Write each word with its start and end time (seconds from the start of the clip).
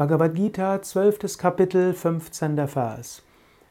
Bhagavad 0.00 0.34
Gita, 0.34 0.80
12. 0.80 1.36
Kapitel, 1.36 1.92
15. 1.92 2.66
Vers. 2.66 3.20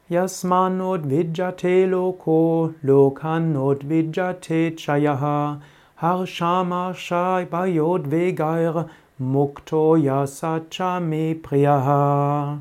Yasmanot 0.08 1.02
vijate 1.04 1.88
loko, 1.88 2.72
lokanot 2.84 3.82
vijate 3.82 4.76
chayaha, 4.76 5.60
harshamarsha 6.00 7.44
bayod 7.48 8.06
vegair, 8.06 8.88
mukto 9.20 9.96
yasacha 10.00 11.02
me 11.02 11.34
priyaha. 11.34 12.60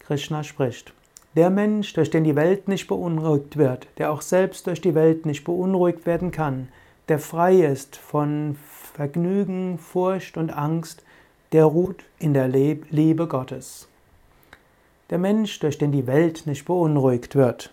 Krishna 0.00 0.42
spricht. 0.42 0.92
Der 1.36 1.50
Mensch, 1.50 1.92
durch 1.92 2.10
den 2.10 2.24
die 2.24 2.34
Welt 2.34 2.66
nicht 2.66 2.88
beunruhigt 2.88 3.56
wird, 3.56 3.86
der 3.98 4.10
auch 4.10 4.22
selbst 4.22 4.66
durch 4.66 4.80
die 4.80 4.96
Welt 4.96 5.24
nicht 5.24 5.44
beunruhigt 5.44 6.04
werden 6.04 6.32
kann, 6.32 6.66
der 7.08 7.20
frei 7.20 7.60
ist 7.60 7.94
von 7.94 8.56
Vergnügen, 8.92 9.78
Furcht 9.78 10.36
und 10.36 10.50
Angst, 10.50 11.04
der 11.52 11.66
ruht 11.66 12.04
in 12.18 12.32
der 12.32 12.48
Liebe 12.48 13.26
Gottes. 13.26 13.88
Der 15.10 15.18
Mensch, 15.18 15.58
durch 15.60 15.76
den 15.76 15.92
die 15.92 16.06
Welt 16.06 16.46
nicht 16.46 16.64
beunruhigt 16.64 17.36
wird. 17.36 17.72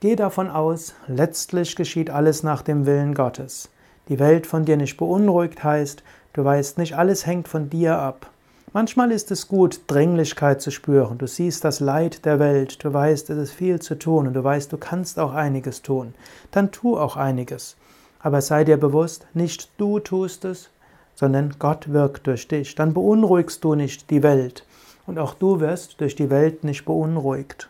Geh 0.00 0.16
davon 0.16 0.50
aus, 0.50 0.94
letztlich 1.06 1.76
geschieht 1.76 2.10
alles 2.10 2.42
nach 2.42 2.62
dem 2.62 2.86
Willen 2.86 3.14
Gottes. 3.14 3.70
Die 4.08 4.18
Welt 4.18 4.46
von 4.46 4.64
dir 4.64 4.76
nicht 4.76 4.96
beunruhigt 4.96 5.62
heißt, 5.62 6.02
du 6.32 6.44
weißt 6.44 6.78
nicht, 6.78 6.96
alles 6.96 7.26
hängt 7.26 7.46
von 7.46 7.70
dir 7.70 7.98
ab. 7.98 8.30
Manchmal 8.72 9.12
ist 9.12 9.30
es 9.30 9.48
gut, 9.48 9.82
Dringlichkeit 9.86 10.60
zu 10.60 10.70
spüren. 10.70 11.18
Du 11.18 11.26
siehst 11.26 11.64
das 11.64 11.80
Leid 11.80 12.24
der 12.24 12.38
Welt, 12.38 12.84
du 12.84 12.92
weißt, 12.92 13.30
es 13.30 13.38
ist 13.38 13.52
viel 13.52 13.80
zu 13.80 13.98
tun 13.98 14.26
und 14.26 14.34
du 14.34 14.44
weißt, 14.44 14.72
du 14.72 14.76
kannst 14.76 15.18
auch 15.18 15.32
einiges 15.32 15.82
tun. 15.82 16.14
Dann 16.50 16.70
tu 16.70 16.98
auch 16.98 17.16
einiges. 17.16 17.76
Aber 18.18 18.42
sei 18.42 18.64
dir 18.64 18.76
bewusst, 18.76 19.26
nicht 19.32 19.70
du 19.78 20.00
tust 20.00 20.44
es, 20.44 20.70
sondern 21.18 21.56
Gott 21.58 21.92
wirkt 21.92 22.28
durch 22.28 22.46
dich. 22.46 22.76
Dann 22.76 22.94
beunruhigst 22.94 23.64
du 23.64 23.74
nicht 23.74 24.08
die 24.10 24.22
Welt 24.22 24.64
und 25.04 25.18
auch 25.18 25.34
du 25.34 25.58
wirst 25.58 26.00
durch 26.00 26.14
die 26.14 26.30
Welt 26.30 26.62
nicht 26.62 26.84
beunruhigt. 26.84 27.68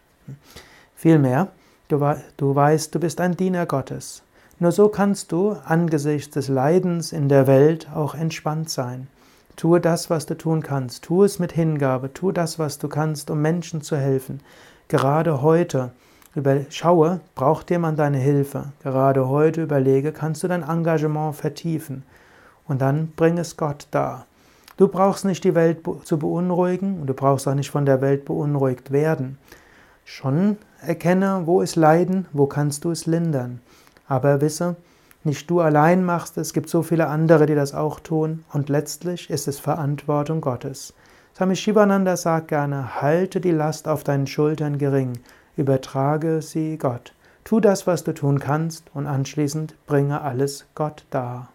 Vielmehr, 0.95 1.49
du, 1.89 2.15
du 2.37 2.55
weißt, 2.55 2.95
du 2.95 3.01
bist 3.01 3.23
ein 3.23 3.39
Diener 3.39 3.65
Gottes. 3.65 4.23
Nur 4.59 4.71
so 4.71 4.89
kannst 4.89 5.33
du 5.33 5.57
angesichts 5.65 6.35
des 6.35 6.49
Leidens 6.49 7.11
in 7.11 7.31
der 7.31 7.47
Welt 7.47 7.89
auch 7.95 8.15
entspannt 8.15 8.69
sein. 8.69 9.07
Tue 9.57 9.81
das, 9.81 10.11
was 10.11 10.27
du 10.27 10.37
tun 10.37 10.63
kannst. 10.63 11.05
Tue 11.05 11.25
es 11.25 11.39
mit 11.39 11.53
Hingabe. 11.53 12.13
Tue 12.13 12.35
das, 12.35 12.59
was 12.59 12.79
du 12.79 12.89
kannst, 12.89 13.31
um 13.31 13.41
Menschen 13.41 13.81
zu 13.81 13.97
helfen. 13.97 14.41
Gerade 14.89 15.41
heute 15.41 15.93
schaue, 16.69 17.21
braucht 17.35 17.71
jemand 17.71 17.99
deine 17.99 18.19
Hilfe. 18.19 18.73
Gerade 18.83 19.27
heute 19.27 19.63
überlege, 19.63 20.13
kannst 20.13 20.43
du 20.43 20.49
dein 20.49 20.63
Engagement 20.63 21.35
vertiefen 21.35 22.03
und 22.69 22.81
dann 22.81 23.13
bring 23.17 23.39
es 23.39 23.57
Gott 23.57 23.89
dar. 23.91 24.27
Du 24.77 24.87
brauchst 24.87 25.25
nicht 25.25 25.43
die 25.43 25.57
Welt 25.57 25.81
zu 26.05 26.19
beunruhigen 26.19 27.01
und 27.01 27.09
du 27.09 27.15
brauchst 27.15 27.49
auch 27.49 27.55
nicht 27.55 27.71
von 27.71 27.85
der 27.85 28.01
Welt 28.01 28.25
beunruhigt 28.25 28.93
werden. 28.93 29.39
Schon 30.05 30.57
erkenne, 30.81 31.43
wo 31.47 31.61
ist 31.61 31.75
Leiden, 31.75 32.27
wo 32.33 32.47
kannst 32.47 32.85
du 32.85 32.93
es 32.93 33.07
lindern. 33.07 33.61
Aber 34.07 34.41
wisse, 34.41 34.77
nicht 35.25 35.51
du 35.51 35.61
allein 35.61 36.05
machst 36.05 36.39
es, 36.39 36.49
es 36.49 36.53
gibt 36.53 36.71
so 36.71 36.83
viele 36.83 37.09
andere, 37.09 37.47
die 37.47 37.57
das 37.57 37.75
auch 37.75 37.99
tun 37.99 38.45
und 38.53 38.69
letztlich 38.69 39.29
ist 39.31 39.49
es 39.49 39.59
Verantwortung 39.59 40.41
Gottes. 40.41 40.95
Swami 41.37 41.57
Shivananda 41.57 42.17
sagt 42.17 42.49
gerne, 42.49 43.03
halte 43.03 43.41
die 43.41 43.51
Last 43.51 43.89
auf 43.89 44.05
deinen 44.05 44.27
Schultern 44.27 44.79
gering, 44.79 45.19
übertrage 45.57 46.41
sie 46.41 46.79
Gott. 46.79 47.15
Tu 47.45 47.61
das, 47.61 47.87
was 47.87 48.05
du 48.05 48.15
tun 48.15 48.39
kannst 48.39 48.85
und 48.95 49.07
anschließend 49.07 49.75
bringe 49.87 50.21
alles 50.21 50.67
Gott 50.75 51.05
dar. 51.11 51.49